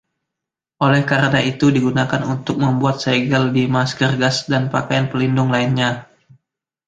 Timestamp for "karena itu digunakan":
1.11-2.21